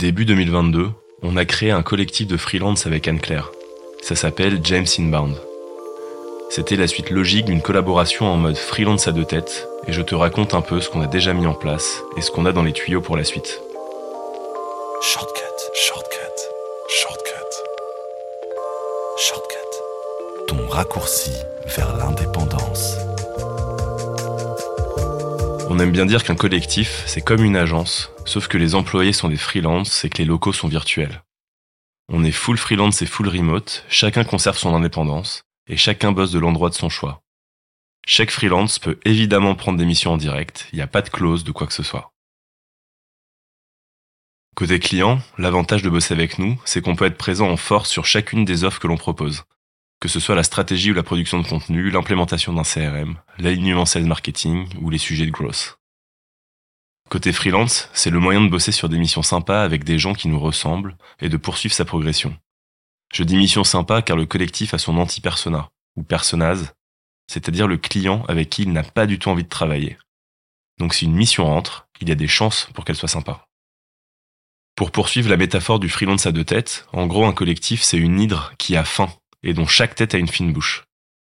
Début 0.00 0.24
2022, 0.24 0.92
on 1.22 1.36
a 1.36 1.44
créé 1.44 1.72
un 1.72 1.82
collectif 1.82 2.26
de 2.26 2.38
freelance 2.38 2.86
avec 2.86 3.06
Anne-Claire. 3.06 3.50
Ça 4.00 4.16
s'appelle 4.16 4.60
James 4.64 4.86
Inbound. 4.98 5.36
C'était 6.48 6.76
la 6.76 6.86
suite 6.86 7.10
logique 7.10 7.44
d'une 7.44 7.60
collaboration 7.60 8.24
en 8.24 8.38
mode 8.38 8.56
freelance 8.56 9.08
à 9.08 9.12
deux 9.12 9.26
têtes, 9.26 9.68
et 9.86 9.92
je 9.92 10.00
te 10.00 10.14
raconte 10.14 10.54
un 10.54 10.62
peu 10.62 10.80
ce 10.80 10.88
qu'on 10.88 11.02
a 11.02 11.06
déjà 11.06 11.34
mis 11.34 11.46
en 11.46 11.52
place 11.52 12.02
et 12.16 12.22
ce 12.22 12.30
qu'on 12.30 12.46
a 12.46 12.52
dans 12.52 12.62
les 12.62 12.72
tuyaux 12.72 13.02
pour 13.02 13.18
la 13.18 13.24
suite. 13.24 13.60
Shortcut, 15.02 15.42
shortcut, 15.74 16.16
shortcut. 16.88 17.52
Shortcut. 19.18 20.46
Ton 20.48 20.66
raccourci 20.66 21.32
vers 21.76 21.94
l'indépendance. 21.98 22.96
On 25.72 25.78
aime 25.78 25.92
bien 25.92 26.04
dire 26.04 26.24
qu'un 26.24 26.34
collectif, 26.34 27.04
c'est 27.06 27.20
comme 27.20 27.44
une 27.44 27.54
agence, 27.54 28.10
sauf 28.24 28.48
que 28.48 28.58
les 28.58 28.74
employés 28.74 29.12
sont 29.12 29.28
des 29.28 29.36
freelances 29.36 30.04
et 30.04 30.10
que 30.10 30.18
les 30.18 30.24
locaux 30.24 30.52
sont 30.52 30.66
virtuels. 30.66 31.22
On 32.08 32.24
est 32.24 32.32
full 32.32 32.58
freelance 32.58 33.02
et 33.02 33.06
full 33.06 33.28
remote, 33.28 33.84
chacun 33.88 34.24
conserve 34.24 34.58
son 34.58 34.74
indépendance, 34.74 35.44
et 35.68 35.76
chacun 35.76 36.10
bosse 36.10 36.32
de 36.32 36.40
l'endroit 36.40 36.70
de 36.70 36.74
son 36.74 36.88
choix. 36.88 37.22
Chaque 38.04 38.32
freelance 38.32 38.80
peut 38.80 38.98
évidemment 39.04 39.54
prendre 39.54 39.78
des 39.78 39.84
missions 39.84 40.14
en 40.14 40.16
direct, 40.16 40.66
il 40.72 40.76
n'y 40.76 40.82
a 40.82 40.88
pas 40.88 41.02
de 41.02 41.08
clause 41.08 41.44
de 41.44 41.52
quoi 41.52 41.68
que 41.68 41.72
ce 41.72 41.84
soit. 41.84 42.10
Côté 44.56 44.80
client, 44.80 45.20
l'avantage 45.38 45.82
de 45.82 45.88
bosser 45.88 46.14
avec 46.14 46.40
nous, 46.40 46.60
c'est 46.64 46.82
qu'on 46.82 46.96
peut 46.96 47.06
être 47.06 47.16
présent 47.16 47.48
en 47.48 47.56
force 47.56 47.90
sur 47.90 48.06
chacune 48.06 48.44
des 48.44 48.64
offres 48.64 48.80
que 48.80 48.88
l'on 48.88 48.96
propose. 48.96 49.44
Que 50.00 50.08
ce 50.08 50.18
soit 50.18 50.34
la 50.34 50.42
stratégie 50.42 50.92
ou 50.92 50.94
la 50.94 51.02
production 51.02 51.40
de 51.40 51.46
contenu, 51.46 51.90
l'implémentation 51.90 52.54
d'un 52.54 52.62
CRM, 52.62 53.18
l'alignement 53.38 53.84
sales 53.84 54.06
marketing 54.06 54.66
ou 54.80 54.88
les 54.88 54.96
sujets 54.96 55.26
de 55.26 55.30
growth. 55.30 55.78
Côté 57.10 57.32
freelance, 57.32 57.90
c'est 57.92 58.08
le 58.08 58.18
moyen 58.18 58.40
de 58.40 58.48
bosser 58.48 58.72
sur 58.72 58.88
des 58.88 58.96
missions 58.96 59.22
sympas 59.22 59.62
avec 59.62 59.84
des 59.84 59.98
gens 59.98 60.14
qui 60.14 60.28
nous 60.28 60.40
ressemblent 60.40 60.96
et 61.20 61.28
de 61.28 61.36
poursuivre 61.36 61.74
sa 61.74 61.84
progression. 61.84 62.34
Je 63.12 63.24
dis 63.24 63.36
mission 63.36 63.62
sympa 63.62 64.00
car 64.00 64.16
le 64.16 64.24
collectif 64.24 64.72
a 64.72 64.78
son 64.78 64.96
anti-persona, 64.96 65.68
ou 65.96 66.02
personase, 66.02 66.72
c'est-à-dire 67.26 67.66
le 67.66 67.76
client 67.76 68.24
avec 68.26 68.48
qui 68.48 68.62
il 68.62 68.72
n'a 68.72 68.84
pas 68.84 69.06
du 69.06 69.18
tout 69.18 69.28
envie 69.28 69.44
de 69.44 69.48
travailler. 69.48 69.98
Donc 70.78 70.94
si 70.94 71.04
une 71.04 71.14
mission 71.14 71.44
rentre, 71.44 71.88
il 72.00 72.08
y 72.08 72.12
a 72.12 72.14
des 72.14 72.28
chances 72.28 72.70
pour 72.72 72.86
qu'elle 72.86 72.96
soit 72.96 73.08
sympa. 73.08 73.44
Pour 74.76 74.92
poursuivre 74.92 75.28
la 75.28 75.36
métaphore 75.36 75.78
du 75.78 75.90
freelance 75.90 76.24
à 76.24 76.32
deux 76.32 76.44
têtes, 76.44 76.86
en 76.92 77.06
gros 77.06 77.26
un 77.26 77.34
collectif 77.34 77.82
c'est 77.82 77.98
une 77.98 78.18
hydre 78.18 78.54
qui 78.56 78.76
a 78.76 78.84
faim 78.84 79.10
et 79.42 79.54
dont 79.54 79.66
chaque 79.66 79.94
tête 79.94 80.14
a 80.14 80.18
une 80.18 80.28
fine 80.28 80.52
bouche. 80.52 80.84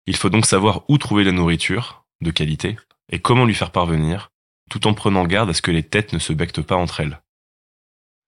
Il 0.06 0.16
faut 0.16 0.30
donc 0.30 0.46
savoir 0.46 0.84
où 0.90 0.98
trouver 0.98 1.24
la 1.24 1.32
nourriture, 1.32 2.06
de 2.22 2.32
qualité, 2.32 2.78
et 3.10 3.20
comment 3.20 3.46
lui 3.46 3.56
faire 3.56 3.72
parvenir, 3.72 4.32
tout 4.70 4.88
en 4.88 4.94
prenant 4.94 5.26
garde 5.26 5.50
à 5.50 5.54
ce 5.54 5.62
que 5.62 5.72
les 5.72 5.84
têtes 5.84 6.14
ne 6.14 6.20
se 6.20 6.34
bectent 6.34 6.62
pas 6.62 6.76
entre 6.76 7.00
elles. 7.00 7.22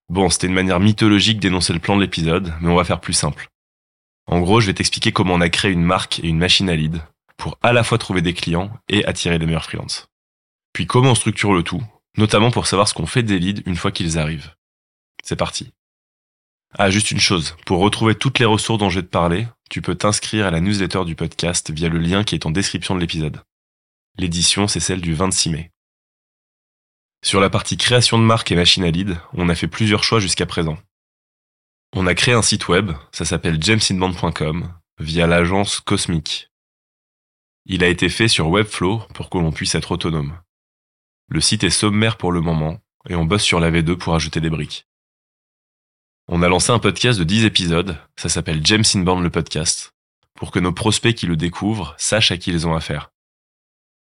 Bon, 0.10 0.30
c'était 0.30 0.48
une 0.48 0.54
manière 0.54 0.80
mythologique 0.80 1.40
d'énoncer 1.40 1.74
le 1.74 1.80
plan 1.80 1.96
de 1.96 2.02
l'épisode, 2.02 2.54
mais 2.62 2.70
on 2.70 2.76
va 2.76 2.84
faire 2.84 3.02
plus 3.02 3.14
simple. 3.14 3.50
En 4.28 4.40
gros, 4.40 4.62
je 4.62 4.68
vais 4.68 4.74
t'expliquer 4.74 5.12
comment 5.12 5.34
on 5.34 5.42
a 5.42 5.50
créé 5.50 5.72
une 5.72 5.84
marque 5.84 6.20
et 6.20 6.28
une 6.28 6.38
machine 6.38 6.70
à 6.70 6.76
lead 6.76 7.02
pour 7.38 7.58
à 7.62 7.74
la 7.74 7.84
fois 7.84 7.98
trouver 7.98 8.22
des 8.22 8.34
clients 8.34 8.72
et 8.88 9.06
attirer 9.06 9.38
les 9.38 9.46
meilleurs 9.46 9.66
freelances. 9.66 10.08
Puis 10.74 10.88
comment 10.88 11.12
on 11.12 11.16
structure 11.16 11.54
le 11.54 11.64
tout, 11.64 11.84
notamment 12.18 12.52
pour 12.52 12.68
savoir 12.68 12.88
ce 12.88 12.94
qu'on 12.94 13.06
fait 13.06 13.24
des 13.24 13.40
leads 13.40 13.62
une 13.66 13.76
fois 13.76 13.92
qu'ils 13.92 14.18
arrivent. 14.18 14.54
C'est 15.24 15.36
parti. 15.36 15.74
Ah, 16.78 16.90
juste 16.90 17.12
une 17.12 17.20
chose, 17.20 17.56
pour 17.66 17.80
retrouver 17.80 18.16
toutes 18.16 18.40
les 18.40 18.46
ressources 18.46 18.80
dont 18.80 18.90
je 18.90 19.00
vais 19.00 19.06
te 19.06 19.12
parler, 19.12 19.48
tu 19.70 19.82
peux 19.82 19.96
t'inscrire 19.96 20.46
à 20.46 20.52
la 20.52 20.62
newsletter 20.62 21.06
du 21.06 21.16
podcast 21.16 21.72
via 21.72 21.90
le 21.90 22.00
lien 22.00 22.24
qui 22.24 22.36
est 22.36 22.46
en 22.46 22.52
description 22.52 22.96
de 22.96 23.00
l'épisode. 23.00 23.42
L'édition, 24.18 24.68
c'est 24.68 24.80
celle 24.80 25.02
du 25.02 25.14
26 25.14 25.50
mai. 25.50 25.72
Sur 27.24 27.40
la 27.40 27.50
partie 27.50 27.78
création 27.78 28.20
de 28.20 28.24
marque 28.24 28.52
et 28.52 28.56
machine 28.56 28.84
à 28.84 28.92
lead, 28.92 29.18
on 29.34 29.50
a 29.50 29.56
fait 29.56 29.68
plusieurs 29.68 30.04
choix 30.04 30.20
jusqu'à 30.20 30.46
présent. 30.46 30.78
On 31.94 32.08
a 32.08 32.14
créé 32.14 32.34
un 32.34 32.42
site 32.42 32.68
web, 32.68 32.92
ça 33.12 33.26
s'appelle 33.26 33.62
jamesinband.com, 33.62 34.72
via 35.00 35.28
l'agence 35.28 35.80
Cosmic. 35.80 36.52
Il 37.66 37.84
a 37.84 37.88
été 37.88 38.10
fait 38.10 38.28
sur 38.28 38.50
Webflow 38.50 39.00
pour 39.14 39.30
que 39.30 39.40
l'on 39.40 39.52
puisse 39.52 39.76
être 39.76 39.92
autonome. 39.92 40.38
Le 41.28 41.42
site 41.42 41.64
est 41.64 41.72
sommaire 41.72 42.18
pour 42.18 42.32
le 42.32 42.42
moment, 42.42 42.80
et 43.10 43.16
on 43.16 43.26
bosse 43.26 43.44
sur 43.44 43.60
la 43.60 43.72
V2 43.72 43.98
pour 43.98 44.14
ajouter 44.14 44.40
des 44.40 44.52
briques. 44.52 44.88
On 46.28 46.42
a 46.42 46.50
lancé 46.50 46.72
un 46.72 46.80
podcast 46.80 47.20
de 47.20 47.24
10 47.24 47.46
épisodes, 47.46 47.98
ça 48.16 48.30
s'appelle 48.30 48.60
James 48.64 48.84
Inbound 48.96 49.22
le 49.22 49.30
podcast, 49.30 49.94
pour 50.34 50.50
que 50.50 50.58
nos 50.58 50.72
prospects 50.72 51.14
qui 51.14 51.28
le 51.28 51.36
découvrent 51.36 51.94
sachent 52.00 52.32
à 52.32 52.38
qui 52.38 52.50
ils 52.50 52.66
ont 52.66 52.74
affaire. 52.74 53.12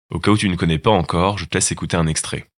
Au 0.10 0.20
cas 0.20 0.32
où 0.32 0.38
tu 0.38 0.50
ne 0.50 0.56
connais 0.56 0.80
pas 0.80 0.90
encore, 0.90 1.38
je 1.38 1.46
te 1.46 1.56
laisse 1.56 1.72
écouter 1.72 1.96
un 1.96 2.08
extrait. 2.08 2.50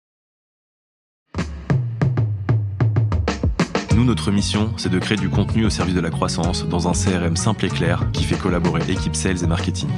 Nous, 3.93 4.05
notre 4.05 4.31
mission, 4.31 4.71
c'est 4.77 4.87
de 4.87 4.97
créer 4.97 5.17
du 5.17 5.27
contenu 5.27 5.65
au 5.65 5.69
service 5.69 5.95
de 5.95 5.99
la 5.99 6.09
croissance 6.09 6.65
dans 6.65 6.87
un 6.87 6.93
CRM 6.93 7.35
simple 7.35 7.65
et 7.65 7.69
clair 7.69 8.09
qui 8.13 8.23
fait 8.23 8.37
collaborer 8.37 8.89
équipe 8.89 9.13
sales 9.13 9.43
et 9.43 9.47
marketing. 9.47 9.89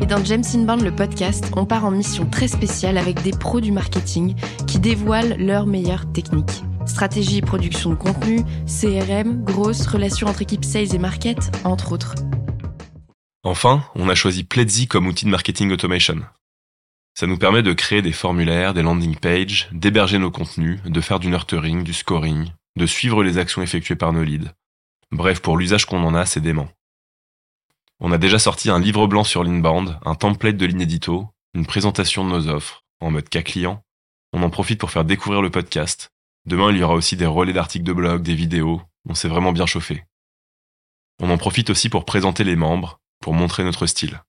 Et 0.00 0.06
dans 0.06 0.24
James 0.24 0.42
Inbound, 0.52 0.82
le 0.82 0.92
podcast, 0.92 1.48
on 1.54 1.64
part 1.64 1.84
en 1.84 1.92
mission 1.92 2.26
très 2.28 2.48
spéciale 2.48 2.98
avec 2.98 3.22
des 3.22 3.30
pros 3.30 3.60
du 3.60 3.70
marketing 3.70 4.34
qui 4.66 4.80
dévoilent 4.80 5.36
leurs 5.38 5.66
meilleures 5.66 6.10
techniques. 6.10 6.64
Stratégie 6.86 7.38
et 7.38 7.42
production 7.42 7.90
de 7.90 7.94
contenu, 7.94 8.42
CRM, 8.66 9.44
grosses 9.44 9.86
relations 9.86 10.26
entre 10.26 10.42
équipes 10.42 10.64
sales 10.64 10.94
et 10.94 10.98
market, 10.98 11.50
entre 11.64 11.92
autres. 11.92 12.14
Enfin, 13.42 13.84
on 13.94 14.08
a 14.08 14.14
choisi 14.14 14.44
Pledzi 14.44 14.86
comme 14.86 15.06
outil 15.06 15.24
de 15.24 15.30
marketing 15.30 15.70
automation. 15.72 16.20
Ça 17.14 17.26
nous 17.26 17.38
permet 17.38 17.62
de 17.62 17.72
créer 17.72 18.02
des 18.02 18.12
formulaires, 18.12 18.74
des 18.74 18.82
landing 18.82 19.16
pages, 19.16 19.68
d'héberger 19.72 20.18
nos 20.18 20.30
contenus, 20.30 20.80
de 20.84 21.00
faire 21.00 21.20
du 21.20 21.28
nurturing, 21.28 21.82
du 21.82 21.92
scoring, 21.92 22.52
de 22.76 22.86
suivre 22.86 23.22
les 23.22 23.38
actions 23.38 23.62
effectuées 23.62 23.96
par 23.96 24.12
nos 24.12 24.24
leads. 24.24 24.50
Bref, 25.10 25.40
pour 25.40 25.56
l'usage 25.56 25.86
qu'on 25.86 26.04
en 26.04 26.14
a, 26.14 26.24
c'est 26.24 26.40
dément. 26.40 26.68
On 27.98 28.12
a 28.12 28.18
déjà 28.18 28.38
sorti 28.38 28.70
un 28.70 28.78
livre 28.78 29.06
blanc 29.06 29.24
sur 29.24 29.44
l'inbound, 29.44 29.98
un 30.04 30.14
template 30.14 30.56
de 30.56 30.66
l'inédito, 30.66 31.28
une 31.54 31.66
présentation 31.66 32.24
de 32.24 32.30
nos 32.30 32.48
offres, 32.48 32.84
en 33.00 33.10
mode 33.10 33.28
cas 33.28 33.42
client. 33.42 33.82
On 34.32 34.42
en 34.42 34.50
profite 34.50 34.80
pour 34.80 34.90
faire 34.90 35.04
découvrir 35.04 35.42
le 35.42 35.50
podcast. 35.50 36.10
Demain, 36.46 36.70
il 36.70 36.78
y 36.78 36.82
aura 36.82 36.94
aussi 36.94 37.16
des 37.16 37.26
relais 37.26 37.52
d'articles 37.52 37.84
de 37.84 37.92
blog, 37.92 38.22
des 38.22 38.34
vidéos. 38.34 38.82
On 39.08 39.14
s'est 39.14 39.28
vraiment 39.28 39.52
bien 39.52 39.66
chauffé. 39.66 40.04
On 41.20 41.30
en 41.30 41.38
profite 41.38 41.70
aussi 41.70 41.88
pour 41.88 42.04
présenter 42.04 42.44
les 42.44 42.56
membres, 42.56 43.00
pour 43.20 43.34
montrer 43.34 43.64
notre 43.64 43.86
style. 43.86 44.22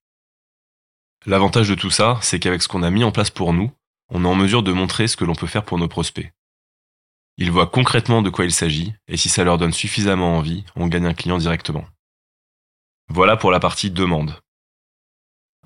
L'avantage 1.25 1.69
de 1.69 1.75
tout 1.75 1.91
ça, 1.91 2.19
c'est 2.21 2.39
qu'avec 2.39 2.61
ce 2.61 2.67
qu'on 2.67 2.83
a 2.83 2.89
mis 2.89 3.03
en 3.03 3.11
place 3.11 3.29
pour 3.29 3.53
nous, 3.53 3.71
on 4.09 4.25
est 4.25 4.27
en 4.27 4.35
mesure 4.35 4.63
de 4.63 4.73
montrer 4.73 5.07
ce 5.07 5.15
que 5.15 5.23
l'on 5.23 5.35
peut 5.35 5.47
faire 5.47 5.63
pour 5.63 5.77
nos 5.77 5.87
prospects. 5.87 6.31
Ils 7.37 7.51
voient 7.51 7.67
concrètement 7.67 8.21
de 8.21 8.29
quoi 8.29 8.45
il 8.45 8.51
s'agit, 8.51 8.93
et 9.07 9.17
si 9.17 9.29
ça 9.29 9.43
leur 9.43 9.57
donne 9.57 9.71
suffisamment 9.71 10.37
envie, 10.37 10.65
on 10.75 10.87
gagne 10.87 11.05
un 11.05 11.13
client 11.13 11.37
directement. 11.37 11.85
Voilà 13.07 13.37
pour 13.37 13.51
la 13.51 13.59
partie 13.59 13.89
demande. 13.89 14.39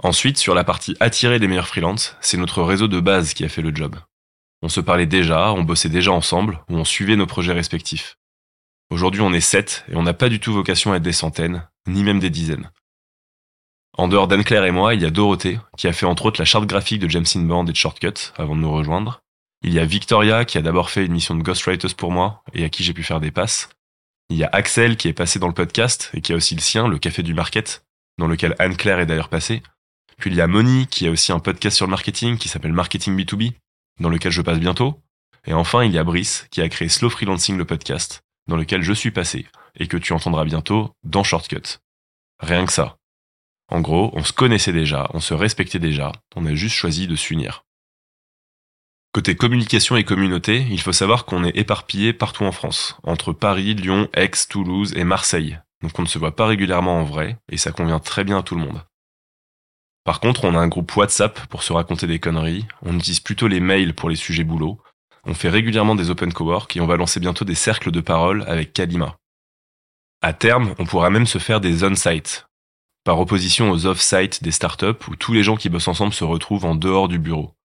Ensuite, 0.03 0.37
sur 0.37 0.55
la 0.55 0.63
partie 0.63 0.95
attirer 0.99 1.39
les 1.39 1.47
meilleurs 1.47 1.67
freelances, 1.67 2.15
c'est 2.21 2.37
notre 2.37 2.61
réseau 2.61 2.87
de 2.87 2.99
base 2.99 3.33
qui 3.33 3.45
a 3.45 3.49
fait 3.49 3.61
le 3.61 3.73
job. 3.73 3.95
On 4.65 4.67
se 4.67 4.81
parlait 4.81 5.05
déjà, 5.05 5.53
on 5.53 5.61
bossait 5.61 5.89
déjà 5.89 6.11
ensemble, 6.11 6.59
ou 6.71 6.77
on 6.77 6.85
suivait 6.85 7.15
nos 7.15 7.27
projets 7.27 7.53
respectifs. 7.53 8.17
Aujourd'hui, 8.89 9.21
on 9.21 9.31
est 9.31 9.39
sept, 9.39 9.85
et 9.89 9.95
on 9.95 10.01
n'a 10.01 10.15
pas 10.15 10.27
du 10.27 10.39
tout 10.39 10.53
vocation 10.53 10.91
à 10.91 10.95
être 10.95 11.03
des 11.03 11.11
centaines, 11.11 11.67
ni 11.85 12.03
même 12.03 12.17
des 12.17 12.31
dizaines. 12.31 12.71
En 13.95 14.07
dehors 14.07 14.27
d'Anne-Claire 14.27 14.65
et 14.65 14.71
moi, 14.71 14.95
il 14.95 15.03
y 15.03 15.05
a 15.05 15.11
Dorothée, 15.11 15.59
qui 15.77 15.87
a 15.87 15.93
fait 15.93 16.07
entre 16.07 16.25
autres 16.25 16.41
la 16.41 16.45
charte 16.45 16.65
graphique 16.65 16.99
de 16.99 17.07
James 17.07 17.27
Inbound 17.35 17.69
et 17.69 17.73
de 17.73 17.77
Shortcut 17.77 18.33
avant 18.37 18.55
de 18.55 18.61
nous 18.61 18.71
rejoindre. 18.71 19.21
Il 19.61 19.71
y 19.71 19.77
a 19.77 19.85
Victoria, 19.85 20.45
qui 20.45 20.57
a 20.57 20.63
d'abord 20.63 20.89
fait 20.89 21.05
une 21.05 21.13
mission 21.13 21.35
de 21.35 21.43
ghostwriters 21.43 21.93
pour 21.95 22.11
moi, 22.11 22.41
et 22.55 22.65
à 22.65 22.69
qui 22.69 22.83
j'ai 22.83 22.93
pu 22.95 23.03
faire 23.03 23.19
des 23.19 23.29
passes. 23.29 23.69
Il 24.31 24.37
y 24.37 24.43
a 24.43 24.49
Axel, 24.51 24.97
qui 24.97 25.07
est 25.07 25.13
passé 25.13 25.37
dans 25.37 25.47
le 25.47 25.53
podcast, 25.53 26.09
et 26.15 26.21
qui 26.21 26.33
a 26.33 26.35
aussi 26.35 26.55
le 26.55 26.61
sien, 26.61 26.87
le 26.87 26.97
Café 26.97 27.21
du 27.21 27.35
Market, 27.35 27.85
dans 28.17 28.25
lequel 28.25 28.55
Anne-Claire 28.57 28.97
est 28.97 29.05
d'ailleurs 29.05 29.29
passée. 29.29 29.61
Puis 30.17 30.31
il 30.31 30.35
y 30.35 30.41
a 30.41 30.47
Moni, 30.47 30.87
qui 30.87 31.05
a 31.05 31.11
aussi 31.11 31.31
un 31.31 31.39
podcast 31.39 31.77
sur 31.77 31.85
le 31.85 31.91
marketing, 31.91 32.39
qui 32.39 32.49
s'appelle 32.49 32.73
Marketing 32.73 33.15
B2B, 33.15 33.53
dans 33.99 34.09
lequel 34.09 34.31
je 34.31 34.41
passe 34.41 34.59
bientôt. 34.59 35.01
Et 35.45 35.53
enfin, 35.53 35.83
il 35.83 35.91
y 35.91 35.97
a 35.97 36.03
Brice, 36.03 36.47
qui 36.51 36.61
a 36.61 36.69
créé 36.69 36.89
Slow 36.89 37.09
Freelancing, 37.09 37.57
le 37.57 37.65
podcast, 37.65 38.23
dans 38.47 38.57
lequel 38.57 38.81
je 38.81 38.93
suis 38.93 39.11
passé, 39.11 39.47
et 39.75 39.87
que 39.87 39.97
tu 39.97 40.13
entendras 40.13 40.45
bientôt 40.45 40.91
dans 41.03 41.23
Shortcut. 41.23 41.79
Rien 42.39 42.65
que 42.65 42.73
ça. 42.73 42.97
En 43.67 43.81
gros, 43.81 44.11
on 44.13 44.23
se 44.23 44.33
connaissait 44.33 44.73
déjà, 44.73 45.09
on 45.13 45.19
se 45.19 45.33
respectait 45.33 45.79
déjà, 45.79 46.11
on 46.35 46.45
a 46.45 46.53
juste 46.53 46.75
choisi 46.75 47.07
de 47.07 47.15
s'unir. 47.15 47.63
Côté 49.11 49.35
communication 49.35 49.95
et 49.95 50.03
communauté, 50.03 50.67
il 50.69 50.81
faut 50.81 50.91
savoir 50.91 51.25
qu'on 51.25 51.45
est 51.45 51.55
éparpillé 51.57 52.11
partout 52.11 52.43
en 52.43 52.51
France, 52.51 52.97
entre 53.03 53.31
Paris, 53.31 53.73
Lyon, 53.73 54.09
Aix, 54.13 54.31
Toulouse 54.49 54.93
et 54.95 55.05
Marseille. 55.05 55.57
Donc 55.81 55.97
on 55.97 56.01
ne 56.01 56.07
se 56.07 56.19
voit 56.19 56.35
pas 56.35 56.47
régulièrement 56.47 56.99
en 56.99 57.03
vrai, 57.03 57.37
et 57.49 57.57
ça 57.57 57.71
convient 57.71 57.99
très 57.99 58.23
bien 58.23 58.39
à 58.39 58.43
tout 58.43 58.55
le 58.55 58.61
monde. 58.61 58.83
Par 60.05 60.19
contre, 60.19 60.45
on 60.45 60.55
a 60.55 60.59
un 60.59 60.67
groupe 60.67 60.95
WhatsApp 60.95 61.47
pour 61.47 61.63
se 61.63 61.73
raconter 61.73 62.05
des 62.05 62.19
conneries, 62.19 62.67
on 62.83 62.95
utilise 62.95 63.19
plutôt 63.19 63.47
les 63.47 63.59
mails 63.59 63.95
pour 63.95 64.07
les 64.07 64.15
sujets 64.15 64.43
boulot, 64.43 64.79
on 65.23 65.33
fait 65.33 65.49
régulièrement 65.49 65.95
des 65.95 66.11
open 66.11 66.31
cowork 66.31 66.77
et 66.77 66.81
on 66.81 66.85
va 66.85 66.95
lancer 66.95 67.19
bientôt 67.19 67.43
des 67.43 67.55
cercles 67.55 67.89
de 67.89 68.01
parole 68.01 68.43
avec 68.47 68.71
Kalima. 68.71 69.17
À 70.21 70.31
terme, 70.31 70.75
on 70.77 70.85
pourra 70.85 71.09
même 71.09 71.25
se 71.25 71.39
faire 71.39 71.59
des 71.59 71.83
on-site, 71.83 72.47
par 73.03 73.19
opposition 73.19 73.71
aux 73.71 73.87
off-site 73.87 74.43
des 74.43 74.51
startups 74.51 75.07
où 75.07 75.15
tous 75.15 75.33
les 75.33 75.41
gens 75.41 75.57
qui 75.57 75.69
bossent 75.69 75.87
ensemble 75.87 76.13
se 76.13 76.23
retrouvent 76.23 76.65
en 76.65 76.75
dehors 76.75 77.07
du 77.07 77.17
bureau. 77.17 77.55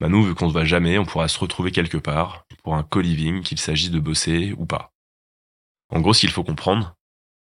Bah 0.00 0.08
nous, 0.08 0.22
vu 0.22 0.36
qu'on 0.36 0.48
se 0.48 0.54
va 0.54 0.64
jamais, 0.64 0.96
on 0.96 1.04
pourra 1.04 1.26
se 1.26 1.40
retrouver 1.40 1.72
quelque 1.72 1.98
part, 1.98 2.46
pour 2.62 2.76
un 2.76 2.84
co-living, 2.84 3.42
qu'il 3.42 3.58
s'agisse 3.58 3.90
de 3.90 3.98
bosser 3.98 4.54
ou 4.56 4.64
pas. 4.64 4.92
En 5.92 6.00
gros, 6.00 6.14
ce 6.14 6.20
qu'il 6.20 6.30
faut 6.30 6.44
comprendre, 6.44 6.94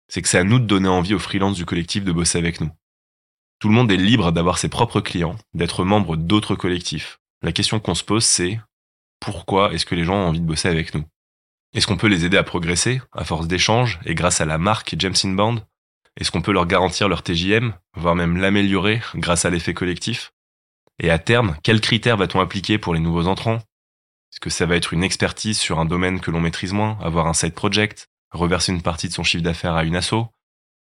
c'est 0.08 0.22
que 0.22 0.28
c'est 0.30 0.38
à 0.38 0.44
nous 0.44 0.60
de 0.60 0.66
donner 0.66 0.88
envie 0.88 1.16
aux 1.16 1.20
freelances 1.20 1.58
du 1.58 1.66
collectif 1.66 2.04
de 2.04 2.12
bosser 2.12 2.38
avec 2.38 2.62
nous. 2.62 2.70
Tout 3.60 3.70
le 3.70 3.74
monde 3.74 3.92
est 3.92 3.98
libre 3.98 4.32
d'avoir 4.32 4.58
ses 4.58 4.70
propres 4.70 5.02
clients, 5.02 5.36
d'être 5.54 5.84
membre 5.84 6.18
d'autres 6.18 6.56
collectifs. 6.56 7.20
La 7.42 7.52
question 7.52 7.80
qu'on 7.80 7.96
se 7.96 8.04
pose, 8.04 8.26
c'est 8.26 8.60
pourquoi 9.20 9.74
est-ce 9.74 9.86
que 9.86 9.96
les 9.96 10.04
gens 10.04 10.16
ont 10.16 10.28
envie 10.28 10.42
de 10.42 10.46
bosser 10.46 10.68
avec 10.68 10.94
nous? 10.94 11.06
Est-ce 11.74 11.88
qu'on 11.88 11.98
peut 11.98 12.08
les 12.08 12.26
aider 12.26 12.38
à 12.38 12.44
progresser 12.44 13.02
à 13.12 13.24
force 13.24 13.48
d'échanges 13.48 14.00
et 14.06 14.16
grâce 14.16 14.42
à 14.42 14.46
la 14.46 14.58
marque 14.58 14.96
James 14.98 15.16
Inbound 15.24 15.62
Est-ce 16.20 16.32
qu'on 16.32 16.42
peut 16.42 16.52
leur 16.52 16.68
garantir 16.68 17.10
leur 17.10 17.24
TJM, 17.24 17.74
voire 17.96 18.16
même 18.16 18.38
l'améliorer 18.38 19.02
grâce 19.16 19.46
à 19.46 19.50
l'effet 19.50 19.74
collectif? 19.74 20.32
Et 21.00 21.10
à 21.10 21.20
terme, 21.20 21.58
quels 21.64 21.82
critères 21.82 22.18
va-t-on 22.18 22.40
appliquer 22.40 22.78
pour 22.78 22.94
les 22.94 23.02
nouveaux 23.02 23.28
entrants? 23.28 23.58
Est-ce 24.32 24.40
que 24.40 24.50
ça 24.50 24.66
va 24.66 24.76
être 24.76 24.94
une 24.94 25.04
expertise 25.04 25.58
sur 25.58 25.80
un 25.80 25.86
domaine 25.86 26.20
que 26.20 26.32
l'on 26.32 26.40
maîtrise 26.40 26.74
moins, 26.74 26.98
avoir 27.02 27.28
un 27.28 27.34
side 27.34 27.54
project, 27.54 28.08
reverser 28.32 28.72
une 28.72 28.82
partie 28.82 29.08
de 29.08 29.14
son 29.14 29.24
chiffre 29.24 29.44
d'affaires 29.44 29.76
à 29.76 29.84
une 29.84 29.96
asso, 29.96 30.28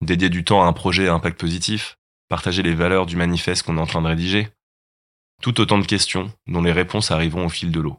dédier 0.01 0.29
du 0.29 0.43
temps 0.43 0.63
à 0.63 0.67
un 0.67 0.73
projet 0.73 1.07
à 1.07 1.13
impact 1.13 1.39
positif, 1.39 1.97
partager 2.27 2.63
les 2.63 2.73
valeurs 2.73 3.05
du 3.05 3.15
manifeste 3.15 3.63
qu'on 3.63 3.77
est 3.77 3.81
en 3.81 3.85
train 3.85 4.01
de 4.01 4.07
rédiger 4.07 4.49
Tout 5.41 5.59
autant 5.61 5.77
de 5.77 5.85
questions 5.85 6.31
dont 6.47 6.61
les 6.61 6.71
réponses 6.71 7.11
arriveront 7.11 7.45
au 7.45 7.49
fil 7.49 7.71
de 7.71 7.79
l'eau. 7.79 7.97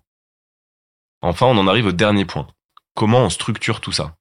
Enfin, 1.23 1.46
on 1.46 1.58
en 1.58 1.67
arrive 1.67 1.87
au 1.87 1.93
dernier 1.93 2.25
point. 2.25 2.46
Comment 2.94 3.25
on 3.25 3.31
structure 3.31 3.81
tout 3.81 3.93
ça? 3.93 4.17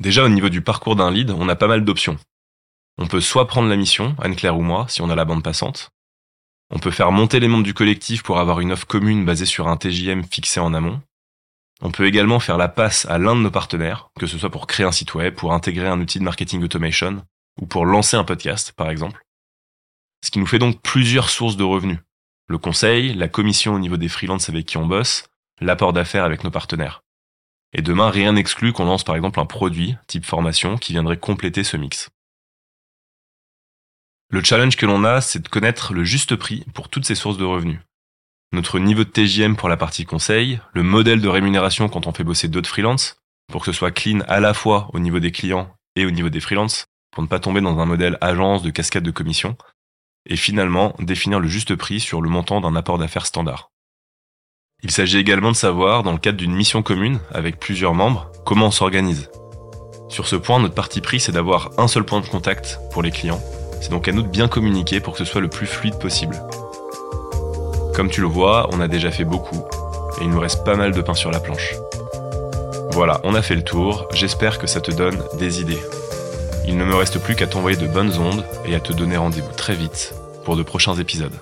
Déjà, 0.00 0.24
au 0.24 0.28
niveau 0.28 0.48
du 0.48 0.62
parcours 0.62 0.96
d'un 0.96 1.10
lead, 1.10 1.30
on 1.30 1.48
a 1.48 1.56
pas 1.56 1.66
mal 1.66 1.84
d'options. 1.84 2.18
On 2.98 3.06
peut 3.06 3.20
soit 3.20 3.46
prendre 3.46 3.68
la 3.68 3.76
mission, 3.76 4.16
Anne-Claire 4.20 4.56
ou 4.56 4.62
moi, 4.62 4.86
si 4.88 5.02
on 5.02 5.10
a 5.10 5.14
la 5.14 5.24
bande 5.24 5.42
passante. 5.42 5.90
On 6.70 6.78
peut 6.78 6.90
faire 6.90 7.12
monter 7.12 7.40
les 7.40 7.48
membres 7.48 7.64
du 7.64 7.74
collectif 7.74 8.22
pour 8.22 8.38
avoir 8.38 8.60
une 8.60 8.72
offre 8.72 8.86
commune 8.86 9.24
basée 9.24 9.46
sur 9.46 9.68
un 9.68 9.76
TJM 9.76 10.24
fixé 10.24 10.60
en 10.60 10.72
amont. 10.72 11.00
On 11.82 11.90
peut 11.90 12.06
également 12.06 12.40
faire 12.40 12.58
la 12.58 12.68
passe 12.68 13.06
à 13.06 13.18
l'un 13.18 13.34
de 13.34 13.40
nos 13.40 13.50
partenaires, 13.50 14.10
que 14.18 14.26
ce 14.26 14.38
soit 14.38 14.50
pour 14.50 14.66
créer 14.66 14.86
un 14.86 14.92
site 14.92 15.14
web, 15.14 15.34
pour 15.34 15.52
intégrer 15.52 15.88
un 15.88 16.00
outil 16.00 16.18
de 16.18 16.24
marketing 16.24 16.62
automation, 16.62 17.24
ou 17.60 17.66
pour 17.66 17.86
lancer 17.86 18.16
un 18.16 18.24
podcast, 18.24 18.72
par 18.72 18.90
exemple. 18.90 19.22
Ce 20.24 20.30
qui 20.30 20.38
nous 20.38 20.46
fait 20.46 20.58
donc 20.58 20.80
plusieurs 20.82 21.30
sources 21.30 21.56
de 21.56 21.64
revenus. 21.64 21.98
Le 22.48 22.58
conseil, 22.58 23.14
la 23.14 23.28
commission 23.28 23.74
au 23.74 23.78
niveau 23.78 23.96
des 23.96 24.08
freelances 24.08 24.48
avec 24.48 24.66
qui 24.66 24.76
on 24.76 24.86
bosse, 24.86 25.28
l'apport 25.60 25.92
d'affaires 25.92 26.24
avec 26.24 26.42
nos 26.42 26.50
partenaires. 26.50 27.02
Et 27.72 27.82
demain, 27.82 28.10
rien 28.10 28.32
n'exclut 28.32 28.72
qu'on 28.72 28.86
lance 28.86 29.04
par 29.04 29.14
exemple 29.14 29.38
un 29.38 29.46
produit, 29.46 29.96
type 30.08 30.24
formation, 30.24 30.76
qui 30.76 30.92
viendrait 30.92 31.18
compléter 31.18 31.62
ce 31.62 31.76
mix. 31.76 32.10
Le 34.30 34.42
challenge 34.42 34.76
que 34.76 34.86
l'on 34.86 35.04
a, 35.04 35.20
c'est 35.20 35.40
de 35.40 35.48
connaître 35.48 35.92
le 35.92 36.04
juste 36.04 36.36
prix 36.36 36.64
pour 36.74 36.88
toutes 36.88 37.04
ces 37.04 37.14
sources 37.14 37.38
de 37.38 37.44
revenus. 37.44 37.80
Notre 38.52 38.80
niveau 38.80 39.04
de 39.04 39.10
TJM 39.10 39.54
pour 39.54 39.68
la 39.68 39.76
partie 39.76 40.04
conseil, 40.04 40.60
le 40.72 40.82
modèle 40.82 41.20
de 41.20 41.28
rémunération 41.28 41.88
quand 41.88 42.06
on 42.06 42.12
fait 42.12 42.24
bosser 42.24 42.48
d'autres 42.48 42.68
freelances, 42.68 43.16
pour 43.48 43.60
que 43.60 43.72
ce 43.72 43.78
soit 43.78 43.92
clean 43.92 44.20
à 44.26 44.40
la 44.40 44.54
fois 44.54 44.88
au 44.92 44.98
niveau 44.98 45.20
des 45.20 45.30
clients 45.30 45.72
et 45.94 46.04
au 46.04 46.10
niveau 46.10 46.30
des 46.30 46.40
freelances, 46.40 46.86
pour 47.10 47.22
ne 47.22 47.28
pas 47.28 47.40
tomber 47.40 47.60
dans 47.60 47.78
un 47.78 47.86
modèle 47.86 48.18
agence 48.20 48.62
de 48.62 48.70
cascade 48.70 49.02
de 49.02 49.10
commission, 49.10 49.56
et 50.26 50.36
finalement 50.36 50.94
définir 50.98 51.40
le 51.40 51.48
juste 51.48 51.74
prix 51.74 52.00
sur 52.00 52.20
le 52.20 52.28
montant 52.28 52.60
d'un 52.60 52.76
apport 52.76 52.98
d'affaires 52.98 53.26
standard. 53.26 53.70
Il 54.82 54.90
s'agit 54.90 55.18
également 55.18 55.50
de 55.50 55.56
savoir, 55.56 56.02
dans 56.02 56.12
le 56.12 56.18
cadre 56.18 56.38
d'une 56.38 56.54
mission 56.54 56.82
commune, 56.82 57.20
avec 57.32 57.58
plusieurs 57.58 57.94
membres, 57.94 58.30
comment 58.46 58.68
on 58.68 58.70
s'organise. 58.70 59.30
Sur 60.08 60.26
ce 60.26 60.36
point, 60.36 60.58
notre 60.58 60.74
parti 60.74 61.00
pris, 61.00 61.20
c'est 61.20 61.32
d'avoir 61.32 61.70
un 61.78 61.86
seul 61.86 62.04
point 62.04 62.20
de 62.20 62.26
contact 62.26 62.80
pour 62.92 63.02
les 63.02 63.10
clients. 63.10 63.42
C'est 63.80 63.90
donc 63.90 64.08
à 64.08 64.12
nous 64.12 64.22
de 64.22 64.28
bien 64.28 64.48
communiquer 64.48 65.00
pour 65.00 65.12
que 65.12 65.18
ce 65.18 65.24
soit 65.24 65.40
le 65.40 65.48
plus 65.48 65.66
fluide 65.66 65.98
possible. 65.98 66.42
Comme 67.94 68.10
tu 68.10 68.20
le 68.20 68.26
vois, 68.26 68.68
on 68.72 68.80
a 68.80 68.88
déjà 68.88 69.10
fait 69.10 69.24
beaucoup, 69.24 69.62
et 70.20 70.24
il 70.24 70.30
nous 70.30 70.40
reste 70.40 70.64
pas 70.64 70.76
mal 70.76 70.92
de 70.92 71.02
pain 71.02 71.14
sur 71.14 71.30
la 71.30 71.40
planche. 71.40 71.74
Voilà, 72.92 73.20
on 73.22 73.34
a 73.34 73.42
fait 73.42 73.54
le 73.54 73.64
tour, 73.64 74.08
j'espère 74.12 74.58
que 74.58 74.66
ça 74.66 74.80
te 74.80 74.90
donne 74.90 75.22
des 75.38 75.60
idées. 75.60 75.80
Il 76.70 76.76
ne 76.76 76.84
me 76.84 76.94
reste 76.94 77.18
plus 77.18 77.34
qu'à 77.34 77.48
t'envoyer 77.48 77.76
de 77.76 77.88
bonnes 77.88 78.16
ondes 78.18 78.44
et 78.64 78.76
à 78.76 78.80
te 78.80 78.92
donner 78.92 79.16
rendez-vous 79.16 79.52
très 79.56 79.74
vite 79.74 80.14
pour 80.44 80.54
de 80.54 80.62
prochains 80.62 80.94
épisodes. 80.94 81.34